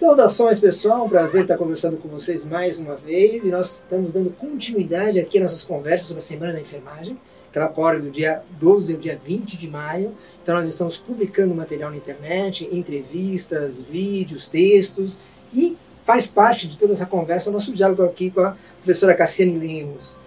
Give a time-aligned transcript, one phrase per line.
[0.00, 4.30] Saudações pessoal, um prazer estar conversando com vocês mais uma vez e nós estamos dando
[4.30, 7.20] continuidade aqui às nossas conversas sobre a Semana da Enfermagem,
[7.52, 10.14] que ela ocorre do dia 12 ao dia 20 de maio.
[10.42, 15.18] Então nós estamos publicando material na internet, entrevistas, vídeos, textos
[15.52, 19.58] e faz parte de toda essa conversa o nosso diálogo aqui com a professora Cassiane
[19.58, 20.18] Lemos.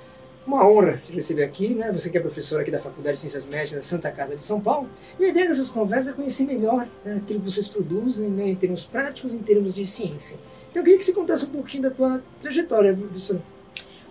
[0.46, 1.89] Uma honra te receber aqui, né?
[1.91, 4.59] Você que é professora aqui da Faculdade de Ciências Médicas da Santa Casa de São
[4.59, 4.89] Paulo.
[5.18, 8.55] E a ideia dessas conversas é conhecer melhor né, aquilo que vocês produzem, né, em
[8.55, 10.38] termos práticos em termos de ciência.
[10.70, 13.41] Então eu queria que você contasse um pouquinho da tua trajetória, professora.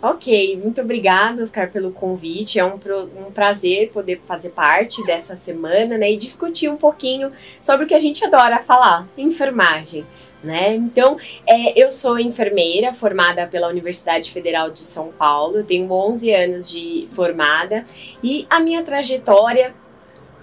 [0.02, 2.58] Ok, muito obrigada, Oscar, pelo convite.
[2.58, 7.30] É um, um prazer poder fazer parte dessa semana né, e discutir um pouquinho
[7.60, 10.04] sobre o que a gente adora falar, enfermagem.
[10.42, 10.74] Né?
[10.74, 11.16] Então,
[11.46, 17.06] é, eu sou enfermeira formada pela Universidade Federal de São Paulo, tenho 11 anos de
[17.12, 17.84] formada
[18.24, 19.72] e a minha trajetória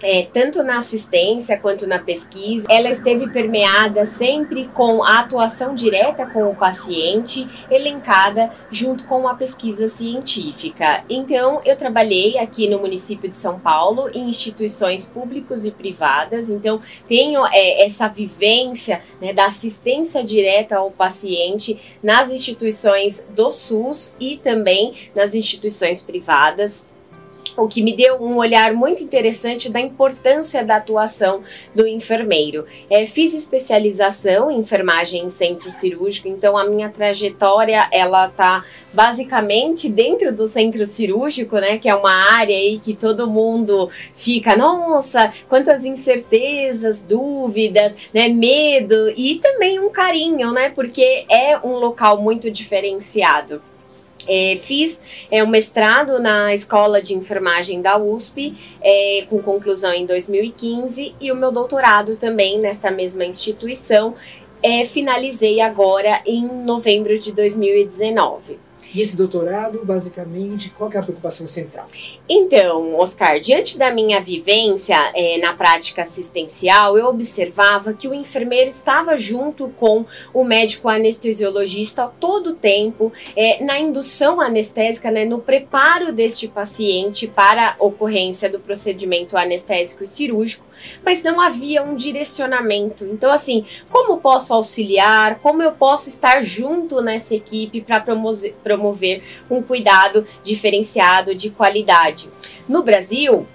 [0.02, 6.26] é, tanto na assistência quanto na pesquisa, ela esteve permeada sempre com a atuação direta
[6.26, 11.04] com o paciente, elencada junto com a pesquisa científica.
[11.08, 16.80] Então, eu trabalhei aqui no município de São Paulo em instituições públicas e privadas, então
[17.06, 24.36] tenho é, essa vivência né, da assistência direta ao paciente nas instituições do SUS e
[24.36, 26.89] também nas instituições privadas
[27.56, 31.42] o que me deu um olhar muito interessante da importância da atuação
[31.74, 32.66] do enfermeiro.
[32.88, 39.88] É, fiz especialização em enfermagem em centro cirúrgico, então a minha trajetória ela tá basicamente
[39.88, 45.32] dentro do centro cirúrgico, né, que é uma área aí que todo mundo fica, nossa,
[45.48, 52.50] quantas incertezas, dúvidas, né, medo e também um carinho, né, porque é um local muito
[52.50, 53.62] diferenciado.
[54.28, 60.06] É, fiz é, um mestrado na Escola de Enfermagem da USP, é, com conclusão em
[60.06, 64.14] 2015, e o meu doutorado também nesta mesma instituição.
[64.62, 68.69] É, finalizei agora em novembro de 2019.
[68.92, 71.86] E esse doutorado, basicamente, qual é a preocupação central?
[72.28, 78.68] Então, Oscar, diante da minha vivência é, na prática assistencial, eu observava que o enfermeiro
[78.68, 85.38] estava junto com o médico anestesiologista todo o tempo, é, na indução anestésica, né, no
[85.38, 90.64] preparo deste paciente para a ocorrência do procedimento anestésico e cirúrgico,
[91.04, 93.04] mas não havia um direcionamento.
[93.04, 95.38] Então, assim, como posso auxiliar?
[95.40, 98.54] Como eu posso estar junto nessa equipe para promover
[99.50, 102.30] um cuidado diferenciado de qualidade?
[102.68, 103.46] No Brasil,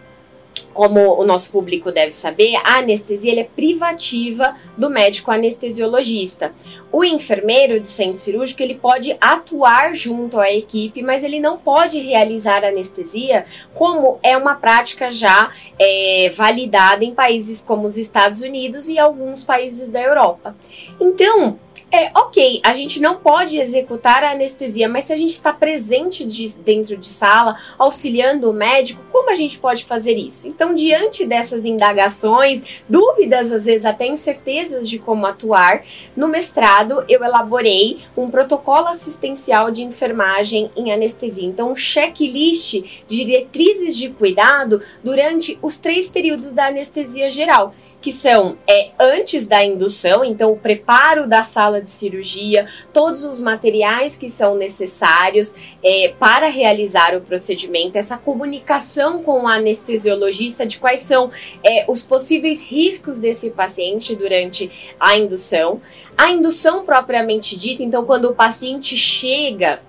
[0.75, 6.53] como o nosso público deve saber, a anestesia é privativa do médico anestesiologista.
[6.91, 11.97] O enfermeiro de centro cirúrgico ele pode atuar junto à equipe, mas ele não pode
[11.99, 15.49] realizar anestesia como é uma prática já
[15.79, 20.57] é, validada em países como os Estados Unidos e alguns países da Europa.
[20.99, 21.57] Então,
[21.91, 26.25] é, ok, a gente não pode executar a anestesia, mas se a gente está presente
[26.25, 30.47] de, dentro de sala, auxiliando o médico, como a gente pode fazer isso?
[30.47, 35.83] Então, diante dessas indagações, dúvidas, às vezes até incertezas de como atuar,
[36.17, 41.47] no mestrado eu elaborei um protocolo assistencial de enfermagem em anestesia.
[41.47, 42.73] Então, um checklist
[43.07, 47.73] de diretrizes de cuidado durante os três períodos da anestesia geral
[48.05, 53.39] que são é, antes da indução, então o preparo da sala de cirurgia, todos os
[53.39, 60.77] materiais que são necessários é, para realizar o procedimento, essa comunicação com o anestesiologista de
[60.77, 61.31] quais são
[61.63, 65.81] é, os possíveis riscos desse paciente durante a indução.
[66.15, 69.79] A indução propriamente dita, então, quando o paciente chega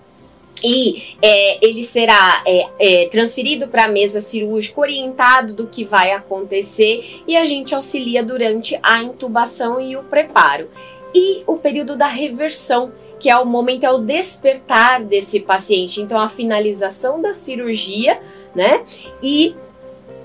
[0.68, 6.10] e é, ele será é, é, transferido para a mesa cirúrgica, orientado do que vai
[6.10, 10.68] acontecer e a gente auxilia durante a intubação e o preparo.
[11.14, 16.00] E o período da reversão, que é o momento, é o despertar desse paciente.
[16.02, 18.20] Então, a finalização da cirurgia,
[18.52, 18.84] né?
[19.22, 19.54] E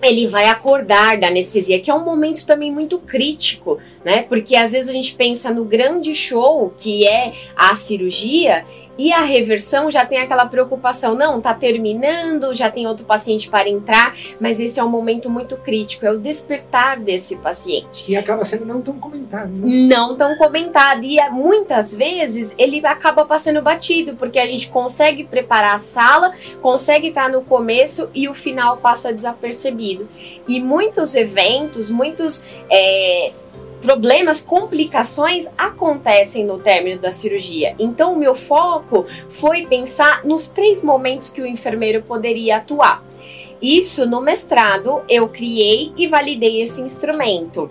[0.02, 4.24] ele vai acordar da anestesia, que é um momento também muito crítico, né?
[4.24, 8.66] Porque às vezes a gente pensa no grande show que é a cirurgia
[9.02, 13.68] e a reversão já tem aquela preocupação, não, tá terminando, já tem outro paciente para
[13.68, 18.04] entrar, mas esse é um momento muito crítico, é o despertar desse paciente.
[18.04, 19.50] Que acaba sendo não tão comentado.
[19.58, 19.88] Né?
[19.88, 21.04] Não tão comentado.
[21.04, 26.32] E é, muitas vezes ele acaba passando batido, porque a gente consegue preparar a sala,
[26.62, 29.91] consegue estar no começo e o final passa desapercebido.
[30.48, 32.46] E muitos eventos, muitos.
[32.70, 33.32] É,
[33.82, 37.76] problemas, complicações acontecem no término da cirurgia.
[37.80, 43.04] Então, o meu foco foi pensar nos três momentos que o enfermeiro poderia atuar.
[43.62, 47.68] Isso no mestrado eu criei e validei esse instrumento.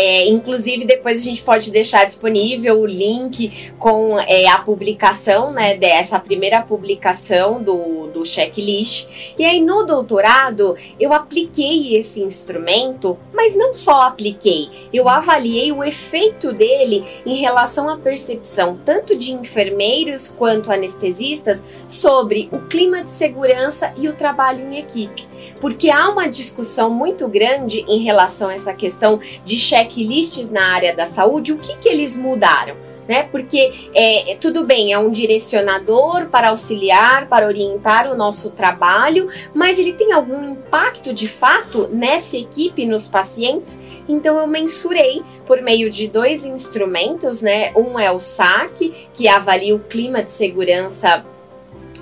[0.00, 5.74] É, inclusive, depois a gente pode deixar disponível o link com é, a publicação, né,
[5.74, 9.34] dessa primeira publicação do, do checklist.
[9.36, 15.82] E aí, no doutorado, eu apliquei esse instrumento, mas não só apliquei, eu avaliei o
[15.82, 23.10] efeito dele em relação à percepção tanto de enfermeiros quanto anestesistas sobre o clima de
[23.10, 25.26] segurança e o trabalho em equipe.
[25.60, 30.94] Porque há uma discussão muito grande em relação a essa questão de checklists na área
[30.94, 32.76] da saúde, o que, que eles mudaram?
[33.08, 33.22] Né?
[33.22, 39.78] Porque é, tudo bem, é um direcionador para auxiliar, para orientar o nosso trabalho, mas
[39.78, 43.80] ele tem algum impacto de fato nessa equipe, nos pacientes?
[44.06, 47.72] Então eu mensurei por meio de dois instrumentos, né?
[47.74, 51.24] Um é o SAC, que avalia o clima de segurança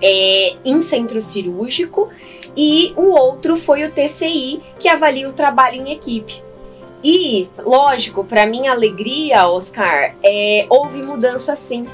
[0.03, 2.11] é, em centro cirúrgico,
[2.57, 6.46] e o outro foi o TCI, que avalia o trabalho em equipe.
[7.09, 11.87] E, lógico, para minha alegria, Oscar, é, houve mudança sim.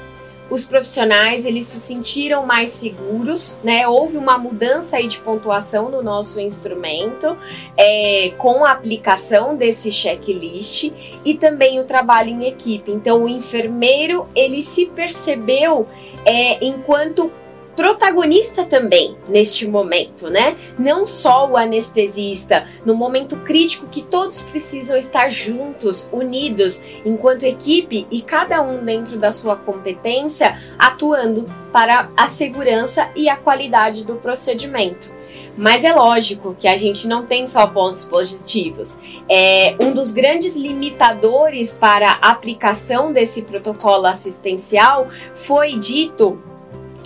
[0.49, 3.87] Os profissionais eles se sentiram mais seguros, né?
[3.87, 7.37] Houve uma mudança aí de pontuação no nosso instrumento
[7.77, 10.91] é, com a aplicação desse checklist
[11.23, 12.91] e também o trabalho em equipe.
[12.91, 15.87] Então, o enfermeiro ele se percebeu
[16.25, 17.31] é, enquanto
[17.75, 20.55] protagonista também neste momento, né?
[20.77, 28.07] Não só o anestesista, no momento crítico que todos precisam estar juntos, unidos, enquanto equipe
[28.11, 34.15] e cada um dentro da sua competência, atuando para a segurança e a qualidade do
[34.15, 35.11] procedimento.
[35.55, 38.97] Mas é lógico que a gente não tem só pontos positivos.
[39.29, 46.41] É um dos grandes limitadores para a aplicação desse protocolo assistencial foi dito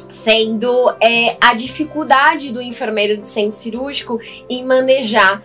[0.09, 5.43] sendo é, a dificuldade do enfermeiro de centro cirúrgico em manejar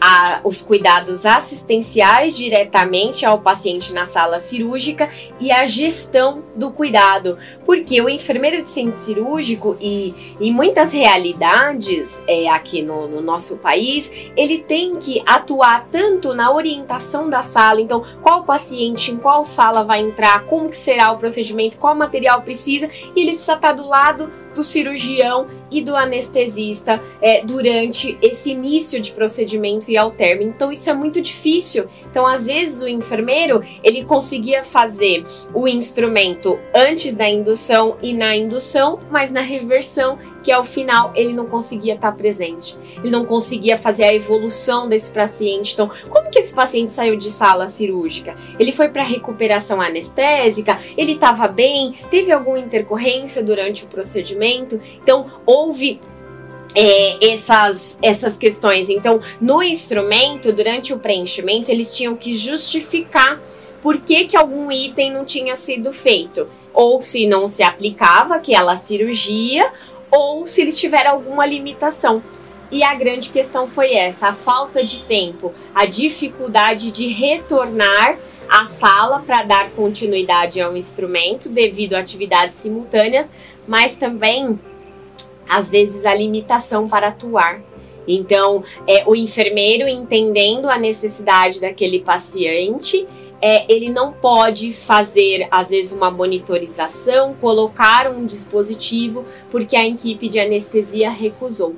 [0.00, 5.10] a, os cuidados assistenciais diretamente ao paciente na sala cirúrgica
[5.40, 12.22] e a gestão do cuidado, porque o enfermeiro de centro cirúrgico e em muitas realidades
[12.26, 17.80] é, aqui no, no, nosso país, ele tem que atuar tanto na orientação da sala,
[17.80, 22.42] então qual paciente em qual sala vai entrar, como que será o procedimento, qual material
[22.42, 28.50] precisa, e ele precisa estar do lado do cirurgião e do anestesista é, durante esse
[28.50, 30.50] início de procedimento e ao término.
[30.50, 31.86] Então isso é muito difícil.
[32.10, 35.24] Então às vezes o enfermeiro ele conseguia fazer
[35.54, 40.18] o instrumento antes da indução e na indução, mas na reversão
[40.48, 42.74] que ao final ele não conseguia estar presente.
[43.00, 45.74] Ele não conseguia fazer a evolução desse paciente.
[45.74, 48.34] Então, como que esse paciente saiu de sala cirúrgica?
[48.58, 50.78] Ele foi para recuperação anestésica?
[50.96, 51.92] Ele estava bem?
[52.10, 54.80] Teve alguma intercorrência durante o procedimento?
[55.02, 56.00] Então, houve
[56.74, 58.88] é, essas, essas questões.
[58.88, 63.38] Então, no instrumento, durante o preenchimento, eles tinham que justificar
[63.82, 66.48] por que, que algum item não tinha sido feito.
[66.72, 69.70] Ou se não se aplicava aquela cirurgia,
[70.10, 72.22] ou se eles tiveram alguma limitação.
[72.70, 78.18] E a grande questão foi essa: a falta de tempo, a dificuldade de retornar
[78.48, 83.30] à sala para dar continuidade ao instrumento devido a atividades simultâneas,
[83.66, 84.58] mas também
[85.48, 87.60] às vezes a limitação para atuar.
[88.06, 93.06] Então, é, o enfermeiro entendendo a necessidade daquele paciente
[93.40, 100.28] é, ele não pode fazer, às vezes, uma monitorização, colocar um dispositivo, porque a equipe
[100.28, 101.74] de anestesia recusou.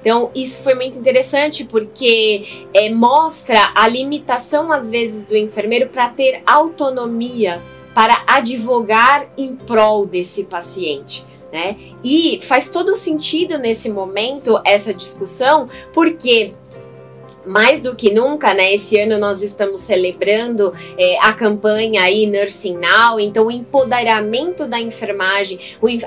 [0.00, 6.08] Então, isso foi muito interessante porque é, mostra a limitação, às vezes, do enfermeiro para
[6.08, 7.60] ter autonomia,
[7.92, 11.24] para advogar em prol desse paciente.
[11.52, 11.76] Né?
[12.04, 16.54] E faz todo sentido nesse momento essa discussão, porque
[17.46, 18.74] mais do que nunca, né?
[18.74, 24.80] Esse ano nós estamos celebrando é, a campanha aí Nursing Now, então o empoderamento da
[24.80, 25.58] enfermagem,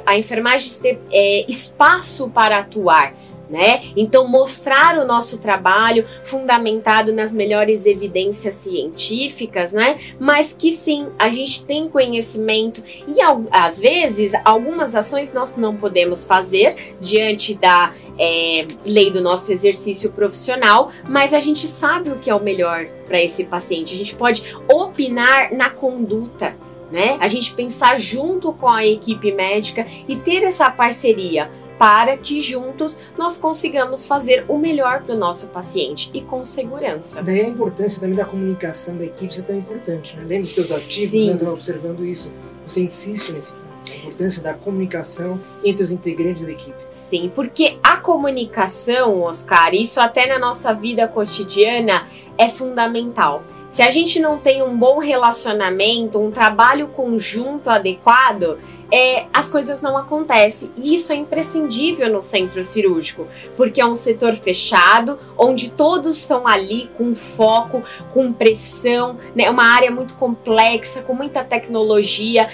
[0.05, 3.13] a enfermagem ter é, espaço para atuar
[3.50, 3.82] né?
[3.96, 9.98] Então, mostrar o nosso trabalho fundamentado nas melhores evidências científicas, né?
[10.20, 13.15] Mas que sim, a gente tem conhecimento e
[13.51, 20.12] às vezes algumas ações nós não podemos fazer diante da é, lei do nosso exercício
[20.12, 23.96] profissional, mas a gente sabe o que é o melhor para esse paciente.
[23.96, 26.56] A gente pode opinar na conduta.
[26.91, 27.18] Né?
[27.22, 33.00] A gente pensar junto com a equipe médica e ter essa parceria para que juntos
[33.17, 37.24] nós consigamos fazer o melhor para o nosso paciente e com segurança.
[37.24, 40.17] Daí a importância também da comunicação da equipe é tão importante.
[40.17, 40.24] Né?
[40.24, 41.33] Lembra dos seus ativos, Sim.
[41.33, 41.50] né?
[41.50, 42.33] observando isso.
[42.67, 43.68] Você insiste nesse ponto.
[43.93, 46.77] A importância da comunicação entre os integrantes da equipe.
[46.91, 53.43] Sim, porque a comunicação, Oscar, isso até na nossa vida cotidiana é fundamental.
[53.69, 58.58] Se a gente não tem um bom relacionamento, um trabalho conjunto adequado,
[58.91, 60.72] é, as coisas não acontecem.
[60.75, 66.48] E isso é imprescindível no centro cirúrgico, porque é um setor fechado, onde todos estão
[66.48, 69.50] ali com foco, com pressão, né?
[69.50, 72.50] uma área muito complexa, com muita tecnologia,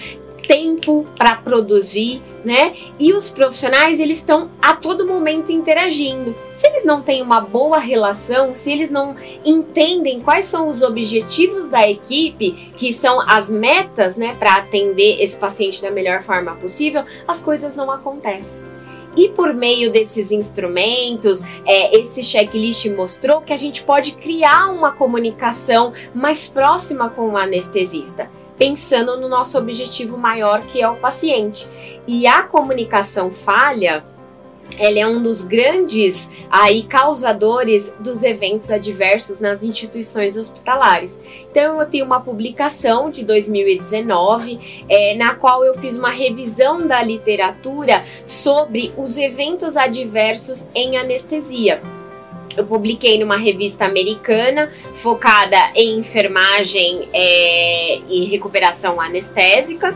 [0.46, 2.74] tempo para produzir, né?
[3.00, 6.36] E os profissionais, eles estão a todo momento interagindo.
[6.54, 11.70] Se eles não têm uma boa relação, se eles não entendem quais são os objetivos
[11.70, 17.04] da equipe, que são as metas, né, para atender esse paciente da melhor forma possível,
[17.28, 18.62] as coisas não acontecem.
[19.18, 24.92] E por meio desses instrumentos, é, esse checklist mostrou que a gente pode criar uma
[24.92, 31.68] comunicação mais próxima com o anestesista pensando no nosso objetivo maior que é o paciente.
[32.08, 34.04] E a comunicação falha
[34.78, 41.22] ela é um dos grandes aí causadores dos eventos adversos nas instituições hospitalares.
[41.50, 47.02] Então eu tenho uma publicação de 2019 é, na qual eu fiz uma revisão da
[47.02, 51.82] literatura sobre os eventos adversos em anestesia
[52.56, 59.96] eu publiquei numa revista americana focada em enfermagem é, e recuperação anestésica.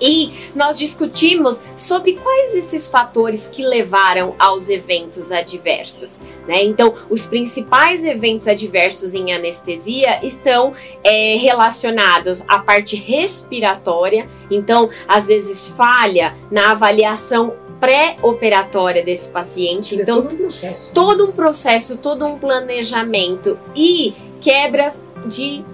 [0.00, 6.20] E nós discutimos sobre quais esses fatores que levaram aos eventos adversos.
[6.46, 6.62] Né?
[6.64, 15.28] Então, os principais eventos adversos em anestesia estão é, relacionados à parte respiratória, então, às
[15.28, 17.54] vezes, falha na avaliação
[17.86, 19.94] pré-operatória desse paciente.
[19.94, 20.92] Então, todo um processo.
[20.92, 25.64] Todo um processo, todo um planejamento e quebras de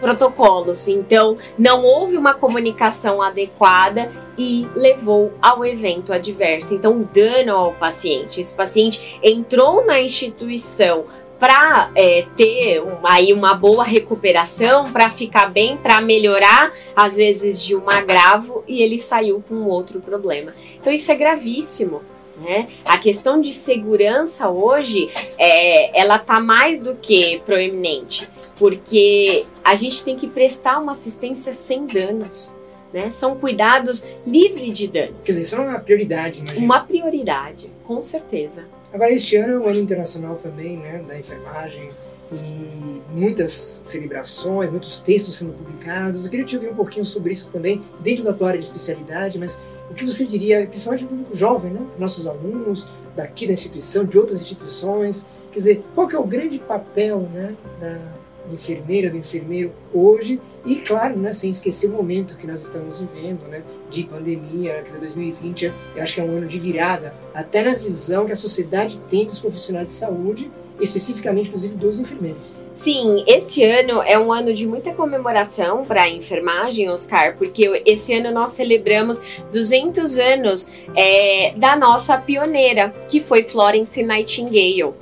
[0.00, 0.88] protocolos.
[0.88, 6.74] Então, não houve uma comunicação adequada e levou ao evento adverso.
[6.74, 8.40] Então, dano ao paciente.
[8.40, 11.04] Esse paciente entrou na instituição
[11.38, 17.76] para é, ter aí uma boa recuperação, para ficar bem, para melhorar, às vezes, de
[17.76, 20.52] um agravo, e ele saiu com outro problema.
[20.80, 22.02] Então, isso é gravíssimo.
[22.40, 22.68] Né?
[22.86, 30.04] A questão de segurança hoje, é, ela tá mais do que proeminente, porque a gente
[30.04, 32.56] tem que prestar uma assistência sem danos.
[32.92, 33.10] Né?
[33.10, 35.16] São cuidados livres de danos.
[35.24, 36.64] Quer dizer, isso é uma prioridade, imagina.
[36.64, 38.66] Uma prioridade, com certeza.
[38.92, 41.90] Agora, este ano é o ano internacional também, né, da enfermagem,
[42.32, 46.24] e muitas celebrações, muitos textos sendo publicados.
[46.24, 49.38] Eu queria te ouvir um pouquinho sobre isso também, dentro da tua área de especialidade,
[49.38, 53.52] mas o que você diria, principalmente para o público jovem, né, nossos alunos daqui da
[53.52, 58.14] instituição, de outras instituições, quer dizer, qual que é o grande papel né, da,
[58.54, 63.46] enfermeira, do enfermeiro hoje e, claro, né, sem esquecer o momento que nós estamos vivendo,
[63.48, 67.74] né, de pandemia, dizer, 2020, eu acho que é um ano de virada, até na
[67.74, 70.50] visão que a sociedade tem dos profissionais de saúde,
[70.80, 72.58] especificamente, inclusive, dos enfermeiros.
[72.78, 78.14] Sim, esse ano é um ano de muita comemoração para a enfermagem, Oscar, porque esse
[78.14, 84.94] ano nós celebramos 200 anos é, da nossa pioneira, que foi Florence Nightingale.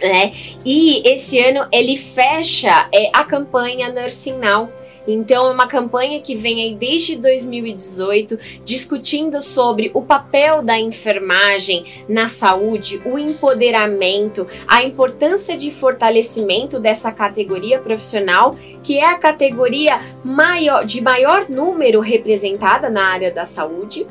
[0.00, 0.32] Né?
[0.64, 4.68] E esse ano ele fecha é, a campanha Nursing Now.
[5.06, 11.84] Então, é uma campanha que vem aí desde 2018 discutindo sobre o papel da enfermagem
[12.08, 20.00] na saúde, o empoderamento, a importância de fortalecimento dessa categoria profissional, que é a categoria
[20.24, 24.06] maior, de maior número representada na área da saúde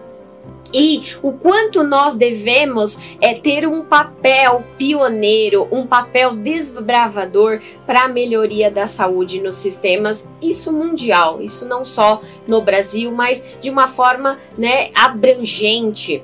[0.74, 8.08] e o quanto nós devemos é, ter um papel pioneiro, um papel desbravador para a
[8.08, 13.88] melhoria da saúde nos sistemas, isso mundial, isso não só no Brasil, mas de uma
[13.88, 16.24] forma né, abrangente.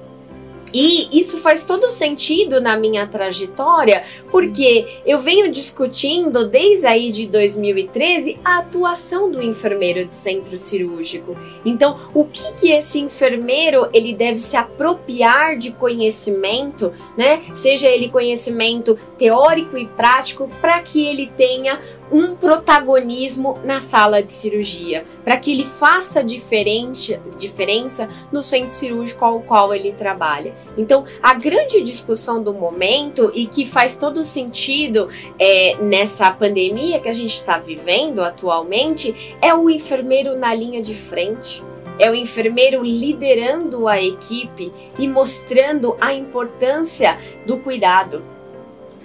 [0.73, 7.27] E isso faz todo sentido na minha trajetória, porque eu venho discutindo desde aí de
[7.27, 11.37] 2013 a atuação do enfermeiro de centro cirúrgico.
[11.65, 17.41] Então, o que que esse enfermeiro ele deve se apropriar de conhecimento, né?
[17.55, 21.79] Seja ele conhecimento teórico e prático, para que ele tenha
[22.11, 29.23] um protagonismo na sala de cirurgia, para que ele faça diferente, diferença no centro cirúrgico
[29.23, 30.53] ao qual ele trabalha.
[30.77, 37.09] Então, a grande discussão do momento e que faz todo sentido é, nessa pandemia que
[37.09, 41.63] a gente está vivendo atualmente é o enfermeiro na linha de frente.
[41.99, 48.23] É o enfermeiro liderando a equipe e mostrando a importância do cuidado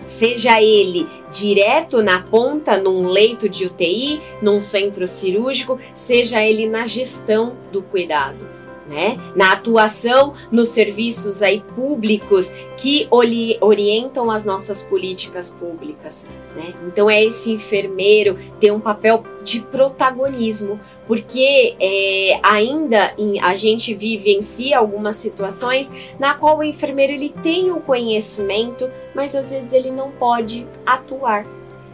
[0.07, 6.87] seja ele direto na ponta, num leito de UTI, num centro cirúrgico, seja ele na
[6.87, 8.64] gestão do cuidado.
[8.89, 9.19] Né?
[9.35, 16.75] Na atuação nos serviços aí públicos que orientam as nossas políticas públicas, né?
[16.87, 23.95] Então é esse enfermeiro ter um papel de protagonismo, porque é, ainda em, a gente
[23.95, 29.91] vivencia algumas situações na qual o enfermeiro ele tem o conhecimento, mas às vezes ele
[29.91, 31.47] não pode atuar,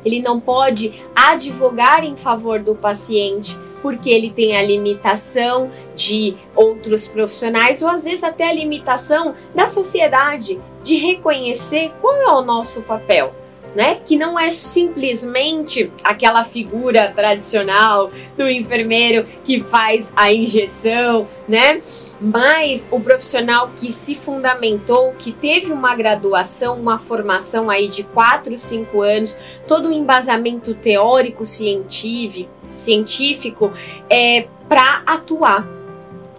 [0.04, 7.08] ele não pode advogar em favor do paciente porque ele tem a limitação de outros
[7.08, 12.82] profissionais ou às vezes até a limitação da sociedade de reconhecer qual é o nosso
[12.82, 13.34] papel.
[13.74, 14.00] Né?
[14.04, 21.80] Que não é simplesmente aquela figura tradicional do enfermeiro que faz a injeção, né?
[22.20, 28.56] Mas o profissional que se fundamentou, que teve uma graduação, uma formação aí de 4,
[28.56, 29.38] 5 anos,
[29.68, 33.72] todo o um embasamento teórico, científico, científico
[34.10, 35.79] é, para atuar.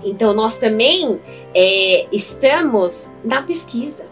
[0.03, 1.20] Então, nós também
[1.53, 4.12] é, estamos na pesquisa.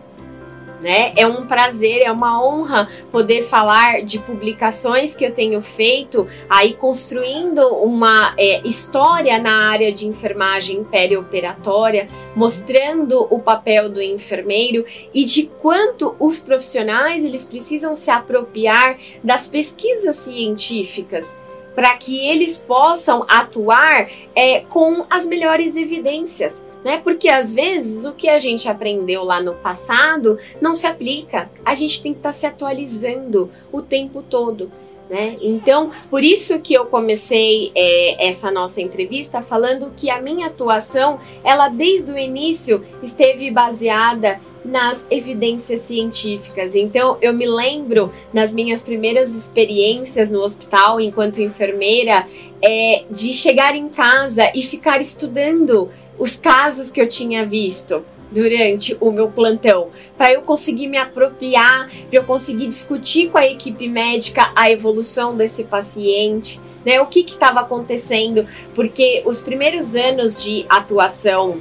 [0.81, 1.11] Né?
[1.17, 6.73] É um prazer, é uma honra poder falar de publicações que eu tenho feito, aí
[6.73, 15.25] construindo uma é, história na área de enfermagem perioperatória, mostrando o papel do enfermeiro e
[15.25, 21.37] de quanto os profissionais eles precisam se apropriar das pesquisas científicas
[21.79, 26.65] para que eles possam atuar é, com as melhores evidências.
[26.83, 26.97] Né?
[27.01, 31.49] Porque às vezes o que a gente aprendeu lá no passado não se aplica.
[31.63, 34.69] A gente tem que estar tá se atualizando o tempo todo.
[35.09, 35.37] Né?
[35.41, 41.17] Então, por isso que eu comecei é, essa nossa entrevista falando que a minha atuação,
[41.45, 46.75] ela desde o início esteve baseada nas evidências científicas.
[46.75, 52.27] Então, eu me lembro nas minhas primeiras experiências no hospital enquanto enfermeira
[52.61, 58.95] é, de chegar em casa e ficar estudando os casos que eu tinha visto durante
[58.99, 59.87] o meu plantão,
[60.17, 65.35] para eu conseguir me apropriar, para eu conseguir discutir com a equipe médica a evolução
[65.35, 67.01] desse paciente, né?
[67.01, 71.59] O que estava acontecendo, porque os primeiros anos de atuação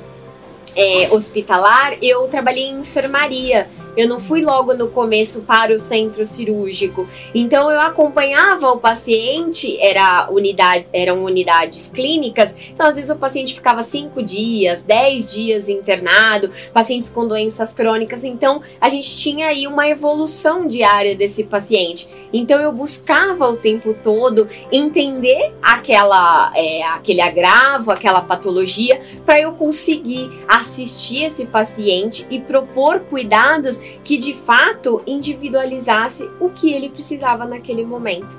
[0.78, 3.68] é, hospitalar, eu trabalhei em enfermaria.
[3.98, 7.08] Eu não fui logo no começo para o centro cirúrgico.
[7.34, 12.54] Então eu acompanhava o paciente, era unidade, eram unidades clínicas.
[12.70, 18.22] Então às vezes o paciente ficava cinco dias, dez dias internado, pacientes com doenças crônicas.
[18.22, 22.08] Então a gente tinha aí uma evolução diária desse paciente.
[22.32, 29.54] Então eu buscava o tempo todo entender aquela, é, aquele agravo, aquela patologia, para eu
[29.54, 37.44] conseguir assistir esse paciente e propor cuidados que de fato individualizasse o que ele precisava
[37.44, 38.38] naquele momento.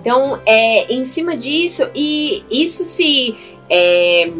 [0.00, 3.36] Então, é, em cima disso, e isso se
[3.68, 4.30] é,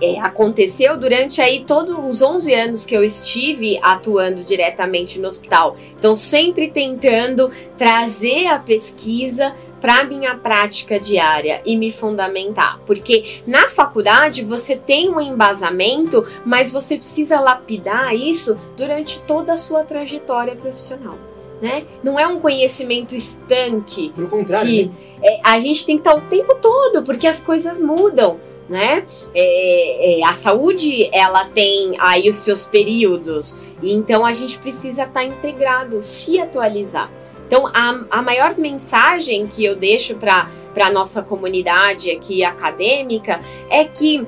[0.00, 5.76] é, aconteceu durante aí todos os 11 anos que eu estive atuando diretamente no hospital.
[5.98, 13.68] Então, sempre tentando trazer a pesquisa para minha prática diária e me fundamentar, porque na
[13.68, 20.56] faculdade você tem um embasamento, mas você precisa lapidar isso durante toda a sua trajetória
[20.56, 21.18] profissional.
[21.60, 21.84] Né?
[22.02, 24.12] Não é um conhecimento estanque.
[24.14, 24.68] Pelo contrário.
[24.68, 24.92] Que, né?
[25.22, 28.38] é, a gente tem que estar o tempo todo, porque as coisas mudam.
[28.68, 29.06] Né?
[29.32, 35.22] É, é, a saúde ela tem aí os seus períodos, então a gente precisa estar
[35.22, 37.08] integrado, se atualizar.
[37.46, 40.48] Então, a, a maior mensagem que eu deixo para
[40.80, 44.26] a nossa comunidade aqui acadêmica é que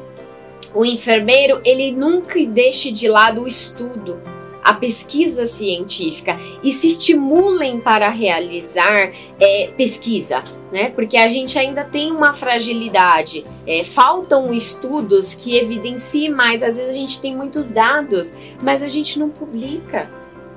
[0.75, 4.21] o enfermeiro ele nunca deixe de lado o estudo,
[4.63, 10.91] a pesquisa científica e se estimulem para realizar é, pesquisa, né?
[10.91, 16.63] Porque a gente ainda tem uma fragilidade, é, faltam estudos que evidenciem mais.
[16.63, 20.09] Às vezes a gente tem muitos dados, mas a gente não publica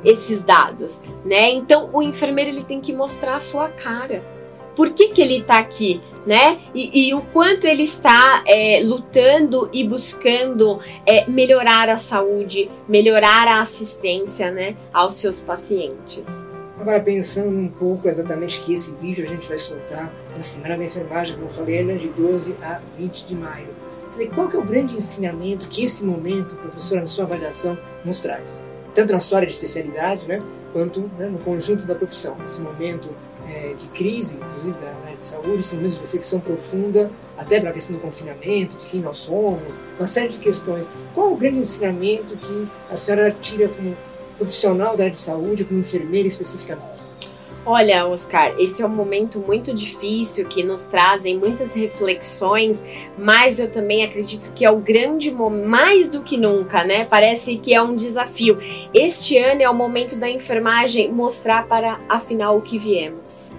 [0.04, 1.52] esses dados, né?
[1.52, 4.22] Então o enfermeiro ele tem que mostrar a sua cara.
[4.76, 6.60] Por que, que ele está aqui, né?
[6.74, 13.48] E, e, o quanto ele está é, lutando e buscando é, melhorar a saúde, melhorar
[13.48, 16.46] a assistência, né, aos seus pacientes.
[16.80, 20.84] Agora pensando um pouco exatamente que esse vídeo a gente vai soltar na Semana da
[20.84, 23.68] Enfermagem, como eu falei, é de 12 a 20 de maio.
[24.06, 27.78] Quer dizer, qual que é o grande ensinamento que esse momento, professora, na sua avaliação,
[28.04, 28.66] nos traz?
[28.94, 30.42] Tanto na sua área de especialidade, né,
[30.74, 32.38] quanto né, no conjunto da profissão.
[32.44, 33.14] Esse momento
[33.48, 37.70] é, de crise, inclusive da, área de saúde, esse momento de reflexão profunda, até para
[37.70, 40.92] a questão do confinamento, de quem nós somos, uma série de questões.
[41.14, 43.96] Qual o grande ensinamento que a senhora tira como
[44.38, 47.01] profissional da área de saúde, como enfermeira especificamente?
[47.64, 52.84] Olha, Oscar, esse é um momento muito difícil que nos trazem muitas reflexões,
[53.16, 57.06] mas eu também acredito que é o grande momento, mais do que nunca, né?
[57.06, 58.58] Parece que é um desafio.
[58.92, 63.56] Este ano é o momento da enfermagem mostrar para afinal o que viemos.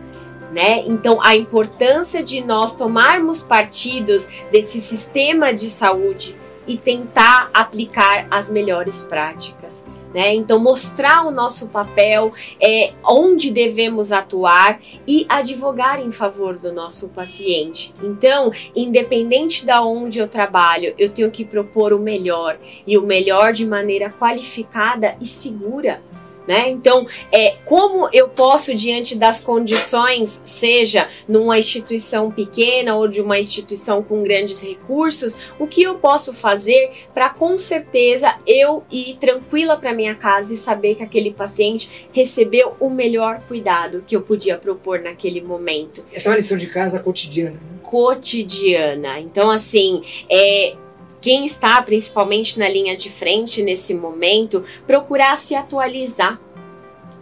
[0.51, 0.81] Né?
[0.85, 6.37] Então, a importância de nós tomarmos partidos desse sistema de saúde
[6.67, 9.85] e tentar aplicar as melhores práticas.
[10.15, 10.35] Né?
[10.35, 17.09] Então, mostrar o nosso papel, é, onde devemos atuar e advogar em favor do nosso
[17.09, 17.95] paciente.
[18.03, 23.53] Então, independente da onde eu trabalho, eu tenho que propor o melhor e o melhor
[23.53, 26.01] de maneira qualificada e segura
[26.47, 26.69] né?
[26.71, 33.39] Então, é, como eu posso, diante das condições, seja numa instituição pequena ou de uma
[33.39, 39.77] instituição com grandes recursos, o que eu posso fazer para, com certeza, eu ir tranquila
[39.77, 44.57] para minha casa e saber que aquele paciente recebeu o melhor cuidado que eu podia
[44.57, 46.05] propor naquele momento?
[46.13, 47.53] Essa é uma lição de casa cotidiana.
[47.53, 47.81] Né?
[47.83, 49.21] Cotidiana.
[49.21, 50.75] Então, assim, é,
[51.23, 56.39] quem está principalmente na linha de frente nesse momento, procurar se atualizar.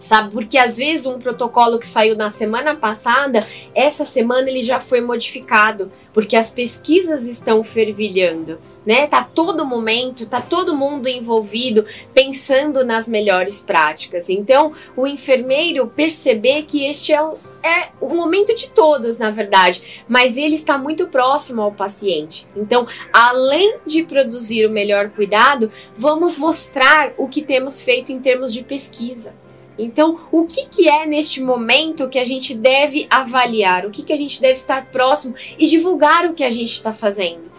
[0.01, 4.81] Sabe, porque às vezes um protocolo que saiu na semana passada, essa semana ele já
[4.81, 9.07] foi modificado, porque as pesquisas estão fervilhando né?
[9.07, 11.85] Tá todo momento, tá todo mundo envolvido
[12.15, 14.29] pensando nas melhores práticas.
[14.29, 20.05] Então, o enfermeiro perceber que este é o, é o momento de todos, na verdade,
[20.09, 22.47] mas ele está muito próximo ao paciente.
[22.57, 28.53] Então, além de produzir o melhor cuidado, vamos mostrar o que temos feito em termos
[28.53, 29.35] de pesquisa.
[29.83, 33.87] Então, o que, que é neste momento que a gente deve avaliar?
[33.87, 36.93] O que, que a gente deve estar próximo e divulgar o que a gente está
[36.93, 37.51] fazendo,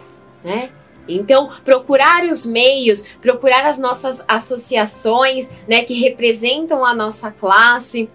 [0.44, 0.70] né?
[1.08, 8.08] Então, procurar os meios, procurar as nossas associações, né, que representam a nossa classe,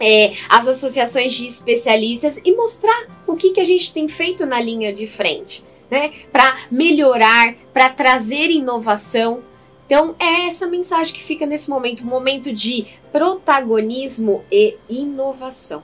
[0.00, 4.58] é, as associações de especialistas e mostrar o que, que a gente tem feito na
[4.58, 9.42] linha de frente, né, para melhorar, para trazer inovação.
[9.86, 15.82] Então, é essa mensagem que fica nesse momento, um momento de protagonismo e inovação.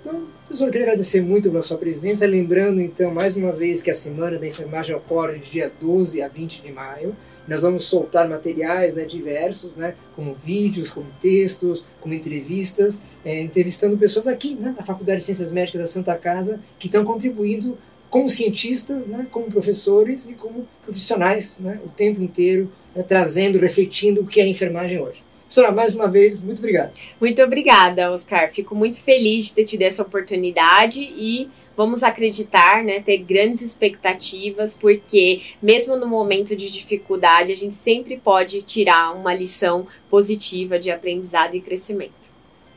[0.00, 2.24] Então, professor, eu queria agradecer muito pela sua presença.
[2.26, 6.28] Lembrando, então, mais uma vez que a Semana da Enfermagem ocorre de dia 12 a
[6.28, 7.16] 20 de maio.
[7.46, 13.98] Nós vamos soltar materiais né, diversos, né, como vídeos, como textos, como entrevistas, é, entrevistando
[13.98, 17.76] pessoas aqui né, da Faculdade de Ciências Médicas da Santa Casa que estão contribuindo
[18.08, 24.22] como cientistas, né, como professores e como profissionais né, o tempo inteiro, né, trazendo, refletindo
[24.22, 25.22] o que é a enfermagem hoje.
[25.42, 26.90] Professora, mais uma vez, muito obrigado.
[27.20, 28.50] Muito obrigada, Oscar.
[28.50, 34.76] Fico muito feliz de ter tido essa oportunidade e vamos acreditar, né, ter grandes expectativas,
[34.76, 40.90] porque mesmo no momento de dificuldade, a gente sempre pode tirar uma lição positiva de
[40.90, 42.26] aprendizado e crescimento.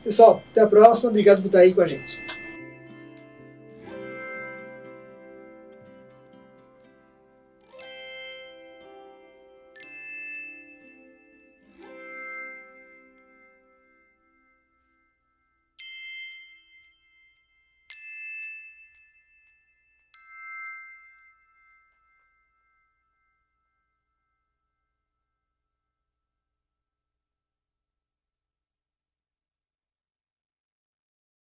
[0.04, 1.10] Pessoal, até a próxima.
[1.10, 2.39] Obrigado por estar aí com a gente.